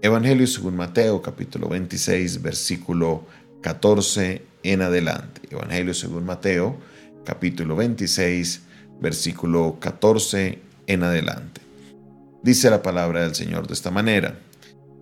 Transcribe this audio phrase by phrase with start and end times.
[0.00, 3.26] Evangelio según Mateo capítulo 26 versículo
[3.62, 5.40] 14 en adelante.
[5.50, 6.76] Evangelio según Mateo
[7.24, 8.62] capítulo 26
[9.00, 11.62] versículo 14 en adelante.
[12.44, 14.38] Dice la palabra del Señor de esta manera.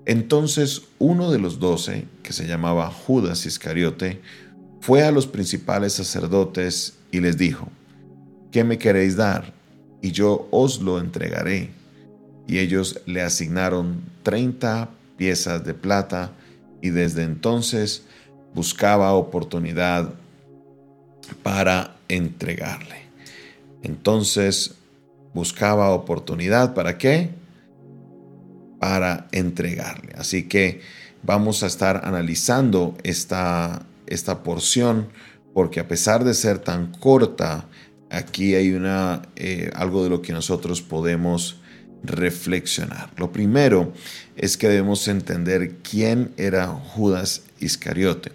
[0.06, 4.22] Entonces uno de los doce, que se llamaba Judas Iscariote,
[4.80, 7.68] fue a los principales sacerdotes y les dijo,
[8.50, 9.52] ¿qué me queréis dar?
[10.00, 11.75] Y yo os lo entregaré.
[12.46, 16.32] Y ellos le asignaron treinta piezas de plata
[16.80, 18.04] y desde entonces
[18.54, 20.14] buscaba oportunidad
[21.42, 23.06] para entregarle.
[23.82, 24.74] Entonces
[25.34, 27.30] buscaba oportunidad para qué?
[28.78, 30.12] Para entregarle.
[30.16, 30.80] Así que
[31.22, 35.08] vamos a estar analizando esta, esta porción
[35.52, 37.66] porque a pesar de ser tan corta,
[38.10, 41.60] aquí hay una, eh, algo de lo que nosotros podemos
[42.06, 43.10] reflexionar.
[43.16, 43.92] Lo primero
[44.36, 48.32] es que debemos entender quién era Judas Iscariote.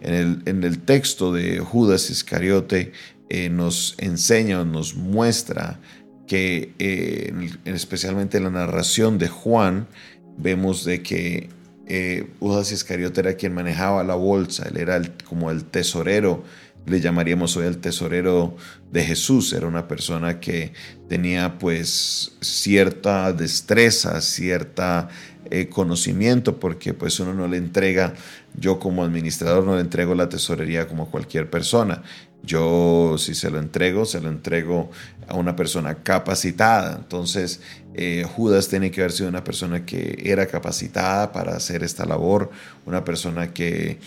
[0.00, 2.92] En el, en el texto de Judas Iscariote
[3.28, 5.80] eh, nos enseña, nos muestra
[6.26, 7.32] que eh,
[7.64, 9.88] especialmente en la narración de Juan,
[10.36, 11.48] vemos de que
[11.86, 16.44] eh, Judas Iscariote era quien manejaba la bolsa, él era como el tesorero,
[16.86, 18.56] le llamaríamos hoy el tesorero
[18.90, 20.72] de Jesús, era una persona que
[21.08, 25.08] tenía pues cierta destreza, cierta
[25.50, 28.14] eh, conocimiento, porque pues uno no le entrega,
[28.58, 32.02] yo como administrador no le entrego la tesorería como cualquier persona,
[32.42, 34.90] yo si se lo entrego, se lo entrego
[35.28, 36.96] a una persona capacitada.
[36.96, 37.60] Entonces,
[37.94, 42.50] eh, Judas tiene que haber sido una persona que era capacitada para hacer esta labor,
[42.86, 43.98] una persona que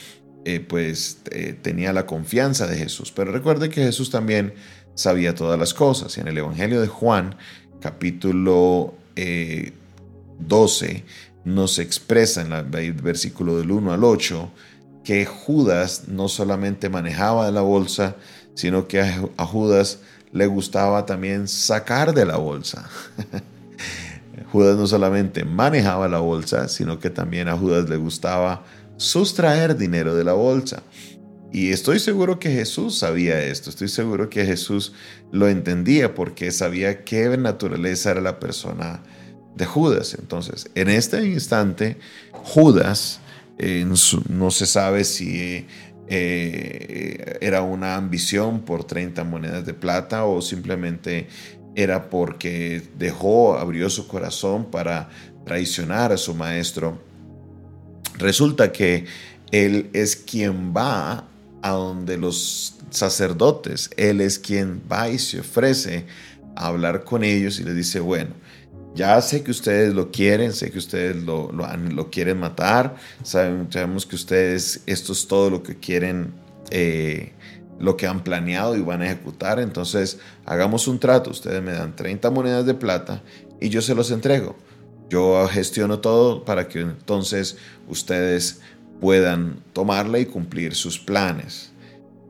[0.46, 3.12] eh, pues eh, tenía la confianza de Jesús.
[3.12, 4.54] Pero recuerde que Jesús también
[4.96, 6.18] sabía todas las cosas.
[6.18, 7.36] Y en el Evangelio de Juan,
[7.80, 8.94] capítulo
[10.40, 11.04] 12,
[11.46, 14.52] nos expresa en el versículo del 1 al 8,
[15.04, 18.16] que Judas no solamente manejaba la bolsa,
[18.56, 20.00] sino que a Judas
[20.32, 22.90] le gustaba también sacar de la bolsa.
[24.52, 28.64] Judas no solamente manejaba la bolsa, sino que también a Judas le gustaba
[28.98, 30.84] sustraer dinero de la bolsa.
[31.52, 34.94] Y estoy seguro que Jesús sabía esto, estoy seguro que Jesús
[35.32, 39.04] lo entendía porque sabía qué naturaleza era la persona
[39.56, 40.16] de Judas.
[40.20, 41.98] Entonces, en este instante,
[42.32, 43.20] Judas
[44.30, 45.68] no se sabe si
[46.08, 51.28] eh, era una ambición por 30 monedas de plata o simplemente
[51.76, 55.10] era porque dejó, abrió su corazón para
[55.46, 57.13] traicionar a su maestro.
[58.18, 59.06] Resulta que
[59.52, 61.26] él es quien va
[61.62, 66.06] a donde los sacerdotes, él es quien va y se ofrece
[66.56, 68.32] a hablar con ellos y les dice, bueno,
[68.96, 71.50] ya sé que ustedes lo quieren, sé que ustedes lo,
[72.12, 76.34] quieren matar, sabemos que ustedes, esto es todo lo que quieren,
[76.70, 77.32] eh,
[77.80, 81.96] lo que han planeado y van a ejecutar, entonces hagamos un trato, ustedes me dan
[81.96, 83.24] 30 monedas de plata
[83.60, 84.56] y yo se los entrego.
[85.14, 87.58] Yo gestiono todo para que entonces
[87.88, 88.62] ustedes
[89.00, 91.72] puedan tomarla y cumplir sus planes.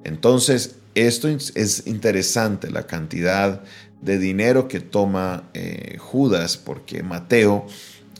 [0.04, 3.64] Entonces, esto es interesante, la cantidad
[4.02, 7.68] de dinero que toma eh, Judas, porque Mateo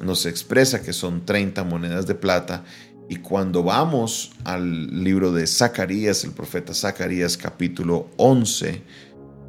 [0.02, 2.64] nos expresa que son 30 monedas de plata.
[3.10, 8.82] Y cuando vamos al libro de Zacarías, el profeta Zacarías capítulo 11,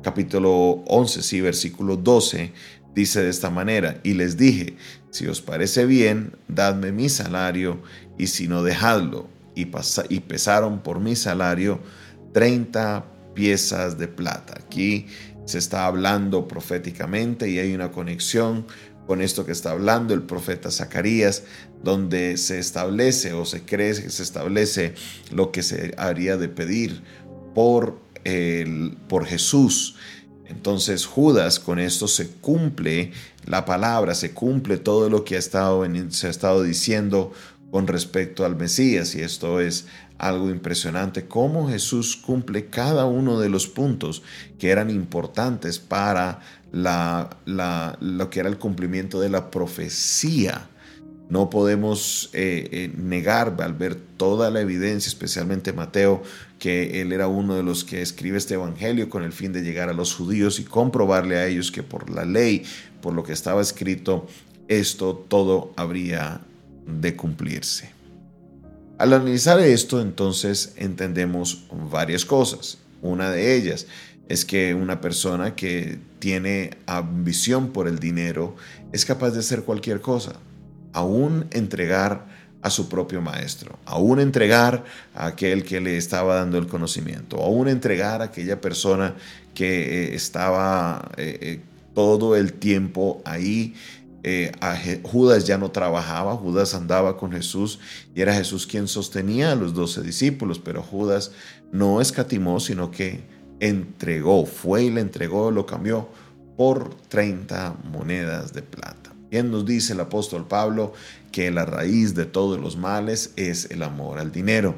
[0.02, 2.52] capítulo 11, sí, versículo 12,
[2.94, 4.76] dice de esta manera, y les dije,
[5.10, 7.80] si os parece bien, dadme mi salario,
[8.18, 9.28] y si no, dejadlo.
[9.56, 11.80] Y, pesaron por mi salario
[12.32, 13.04] 30
[13.34, 14.54] piezas de plata.
[14.64, 15.06] Aquí
[15.44, 18.66] se está hablando proféticamente y hay una conexión
[19.06, 21.44] con esto que está hablando el profeta Zacarías,
[21.82, 24.94] donde se establece o se cree que se establece
[25.30, 27.02] lo que se haría de pedir
[27.54, 29.96] por, el, por Jesús.
[30.46, 33.12] Entonces Judas con esto se cumple
[33.46, 37.32] la palabra, se cumple todo lo que se ha estado diciendo
[37.70, 39.86] con respecto al Mesías y esto es
[40.18, 44.22] algo impresionante, cómo Jesús cumple cada uno de los puntos
[44.58, 46.40] que eran importantes para
[46.72, 50.68] lo que era el cumplimiento de la profecía.
[51.28, 56.22] No podemos eh, eh, negar al ver toda la evidencia, especialmente Mateo,
[56.58, 59.88] que él era uno de los que escribe este evangelio con el fin de llegar
[59.88, 62.64] a los judíos y comprobarle a ellos que por la ley,
[63.00, 64.26] por lo que estaba escrito,
[64.68, 66.40] esto todo habría
[66.86, 67.90] de cumplirse.
[68.98, 72.78] Al analizar esto, entonces entendemos varias cosas.
[73.02, 73.86] Una de ellas
[74.28, 78.56] es que una persona que tiene ambición por el dinero
[78.92, 80.34] es capaz de hacer cualquier cosa.
[80.94, 82.26] Aún entregar
[82.62, 87.68] a su propio maestro, aún entregar a aquel que le estaba dando el conocimiento, aún
[87.68, 89.14] entregar a aquella persona
[89.52, 91.60] que eh, estaba eh, eh,
[91.94, 93.74] todo el tiempo ahí.
[95.02, 97.78] Judas ya no trabajaba, Judas andaba con Jesús
[98.14, 101.32] y era Jesús quien sostenía a los doce discípulos, pero Judas
[101.72, 103.20] no escatimó, sino que
[103.60, 106.08] entregó, fue y le entregó, lo cambió
[106.56, 109.03] por 30 monedas de plata.
[109.34, 110.92] Bien nos dice el apóstol Pablo
[111.32, 114.76] que la raíz de todos los males es el amor al dinero.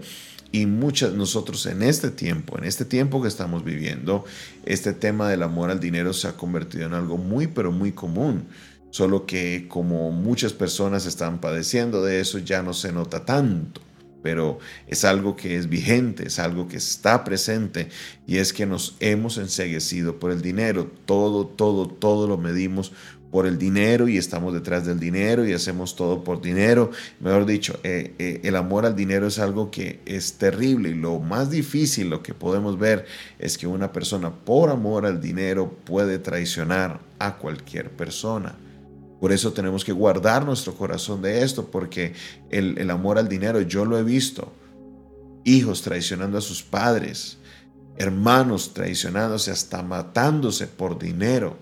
[0.51, 4.25] Y muchas nosotros en este tiempo, en este tiempo que estamos viviendo,
[4.65, 8.47] este tema del amor al dinero se ha convertido en algo muy, pero muy común.
[8.89, 13.83] Solo que como muchas personas están padeciendo de eso, ya no se nota tanto
[14.27, 17.91] pero es algo que es vigente, es algo que está presente
[18.27, 20.91] y es que nos hemos enseguecido por el dinero.
[21.05, 22.91] Todo, todo, todo lo medimos
[23.31, 26.91] por el dinero y estamos detrás del dinero y hacemos todo por dinero.
[27.21, 31.19] Mejor dicho, eh, eh, el amor al dinero es algo que es terrible y lo
[31.19, 33.07] más difícil, lo que podemos ver
[33.39, 38.57] es que una persona por amor al dinero puede traicionar a cualquier persona.
[39.21, 42.13] Por eso tenemos que guardar nuestro corazón de esto, porque
[42.51, 44.53] el, el amor al dinero yo lo he visto.
[45.45, 47.39] Hijos traicionando a sus padres,
[47.97, 51.57] hermanos traicionándose hasta matándose por dinero.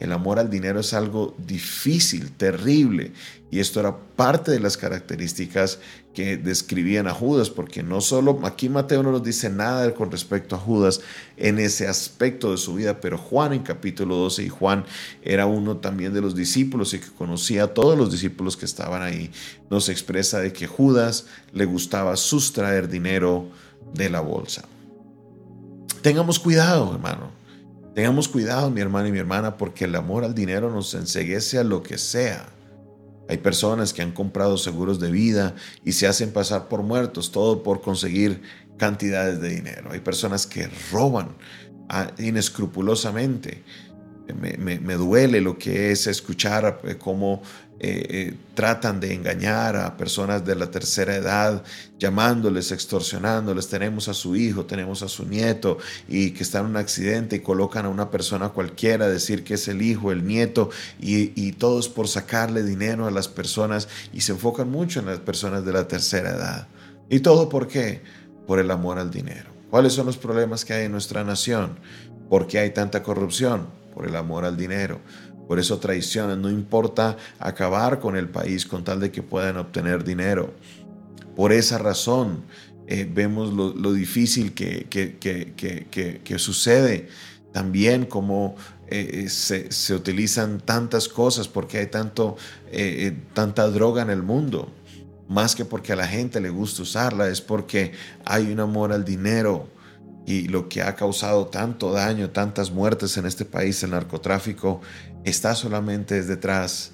[0.00, 3.12] El amor al dinero es algo difícil, terrible,
[3.50, 5.78] y esto era parte de las características
[6.12, 10.56] que describían a Judas, porque no solo, aquí Mateo no nos dice nada con respecto
[10.56, 11.00] a Judas
[11.36, 14.84] en ese aspecto de su vida, pero Juan en capítulo 12, y Juan
[15.22, 19.02] era uno también de los discípulos y que conocía a todos los discípulos que estaban
[19.02, 19.30] ahí,
[19.70, 23.48] nos expresa de que Judas le gustaba sustraer dinero
[23.92, 24.64] de la bolsa.
[26.02, 27.43] Tengamos cuidado, hermano.
[27.94, 31.64] Tengamos cuidado, mi hermano y mi hermana, porque el amor al dinero nos enseguece a
[31.64, 32.48] lo que sea.
[33.28, 35.54] Hay personas que han comprado seguros de vida
[35.84, 38.42] y se hacen pasar por muertos, todo por conseguir
[38.78, 39.92] cantidades de dinero.
[39.92, 41.36] Hay personas que roban
[41.88, 43.62] ah, inescrupulosamente.
[44.32, 47.42] Me, duele lo que es escuchar eh, cómo
[47.78, 51.62] eh, eh, tratan de engañar a personas de la tercera edad,
[51.98, 53.68] llamándoles, extorsionándoles.
[53.68, 55.76] Tenemos a su hijo, tenemos a su nieto
[56.08, 59.54] y que está en un accidente y colocan a una persona cualquiera a decir que
[59.54, 63.88] es el hijo, el nieto y, y todo es por sacarle dinero a las personas
[64.12, 66.68] y se enfocan mucho en las personas de la tercera edad.
[67.10, 68.02] ¿Y todo por qué?
[68.46, 69.50] Por el amor al dinero.
[69.68, 71.78] ¿Cuáles son los problemas que hay en nuestra nación?
[72.34, 73.68] ¿Por qué hay tanta corrupción?
[73.94, 74.98] por el amor al dinero.
[75.46, 80.02] Por eso traicionan, no importa acabar con el país con tal de que puedan obtener
[80.02, 80.52] dinero.
[81.36, 82.42] Por esa razón
[82.88, 87.08] eh, vemos lo, difícil que, que, sucede.
[87.52, 88.56] También como
[88.88, 92.36] eh, se, se, utilizan tantas cosas porque hay tanto,
[92.72, 94.72] eh, tanta droga en el mundo.
[95.28, 97.92] Más que porque a la gente le gusta usarla, es porque
[98.24, 99.68] hay un amor al dinero
[100.26, 104.80] y lo que ha causado tanto daño, tantas muertes en este país, el narcotráfico,
[105.24, 106.92] está solamente detrás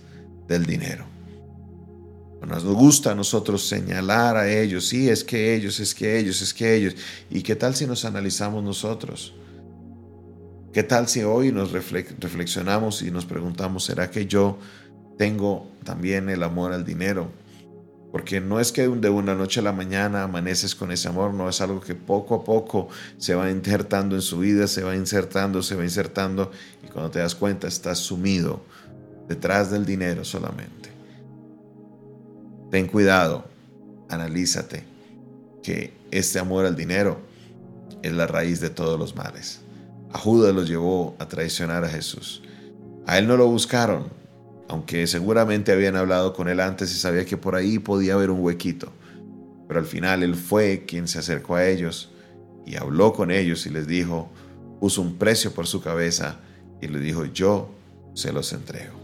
[0.48, 1.04] del dinero.
[2.46, 6.54] Nos gusta a nosotros señalar a ellos, sí, es que ellos, es que ellos, es
[6.54, 6.94] que ellos.
[7.30, 9.34] ¿Y qué tal si nos analizamos nosotros?
[10.72, 14.58] ¿Qué tal si hoy nos reflexionamos y nos preguntamos, ¿será que yo
[15.18, 17.30] tengo también el amor al dinero?
[18.12, 21.48] Porque no es que de una noche a la mañana amaneces con ese amor, no
[21.48, 22.88] es algo que poco a poco
[23.18, 26.50] se va insertando en su vida, se va insertando, se va insertando
[26.82, 28.62] y cuando te das cuenta estás sumido
[29.28, 30.90] detrás del dinero solamente.
[32.70, 33.44] Ten cuidado,
[34.08, 34.84] analízate
[35.62, 37.20] que este amor al dinero
[38.02, 39.60] es la raíz de todos los males.
[40.12, 42.42] A Judas lo llevó a traicionar a Jesús.
[43.06, 44.08] A él no lo buscaron,
[44.70, 48.40] aunque seguramente habían hablado con él antes y sabía que por ahí podía haber un
[48.40, 48.92] huequito.
[49.66, 52.10] Pero al final él fue quien se acercó a ellos
[52.64, 54.30] y habló con ellos y les dijo,
[54.78, 56.36] puso un precio por su cabeza
[56.80, 57.68] y les dijo, yo
[58.14, 58.94] se los entrego.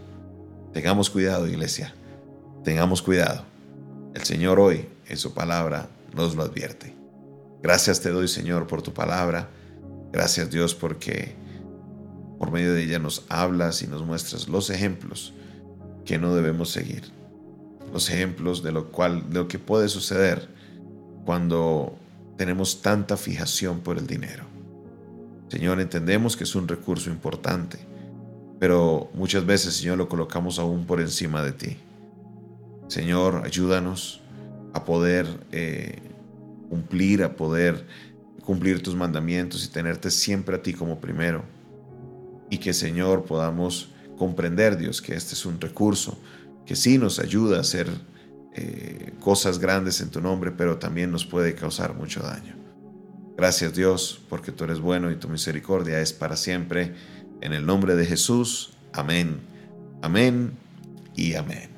[0.71, 1.93] Tengamos cuidado, iglesia,
[2.63, 3.43] tengamos cuidado.
[4.13, 6.95] El Señor hoy en su palabra nos lo advierte.
[7.61, 9.49] Gracias te doy, Señor, por tu palabra.
[10.13, 11.35] Gracias, Dios, porque
[12.39, 15.33] por medio de ella nos hablas y nos muestras los ejemplos
[16.07, 17.03] que no debemos seguir.
[17.93, 20.47] Los ejemplos de lo, cual, de lo que puede suceder
[21.25, 21.95] cuando
[22.37, 24.45] tenemos tanta fijación por el dinero.
[25.49, 27.77] Señor, entendemos que es un recurso importante,
[28.57, 31.77] pero muchas veces, Señor, lo colocamos aún por encima de ti.
[32.87, 34.21] Señor, ayúdanos
[34.73, 35.99] a poder eh,
[36.69, 37.85] cumplir, a poder
[38.45, 41.43] cumplir tus mandamientos y tenerte siempre a ti como primero.
[42.49, 46.17] Y que, Señor, podamos comprender, Dios, que este es un recurso
[46.65, 47.87] que sí nos ayuda a hacer
[48.53, 52.55] eh, cosas grandes en tu nombre, pero también nos puede causar mucho daño.
[53.37, 56.93] Gracias Dios, porque tú eres bueno y tu misericordia es para siempre.
[57.39, 59.39] En el nombre de Jesús, amén,
[60.01, 60.53] amén
[61.15, 61.69] y amén.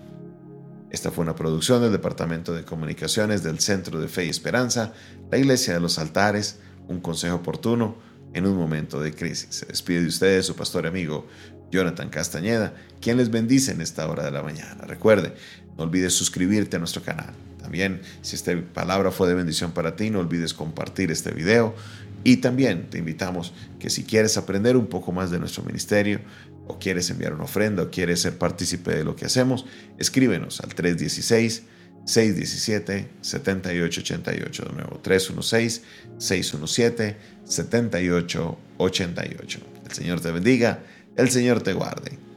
[0.89, 4.93] Esta fue una producción del Departamento de Comunicaciones del Centro de Fe y Esperanza,
[5.29, 7.98] la Iglesia de los Altares, un consejo oportuno
[8.34, 9.55] en un momento de crisis.
[9.55, 11.27] Se despide de ustedes su pastor y amigo
[11.71, 14.85] Jonathan Castañeda, quien les bendice en esta hora de la mañana.
[14.85, 15.33] Recuerde,
[15.77, 17.33] no olvides suscribirte a nuestro canal.
[17.61, 21.75] También, si esta palabra fue de bendición para ti, no olvides compartir este video.
[22.23, 26.19] Y también te invitamos que si quieres aprender un poco más de nuestro ministerio,
[26.67, 29.65] o quieres enviar una ofrenda, o quieres ser partícipe de lo que hacemos,
[29.97, 31.63] escríbenos al 316
[32.05, 34.65] 617 7888.
[34.65, 35.81] De nuevo, 316
[36.17, 39.59] 617 7888.
[39.85, 40.83] El Señor te bendiga,
[41.19, 42.19] el Señor te guarde.